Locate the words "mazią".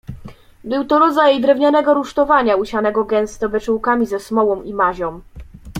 4.73-5.21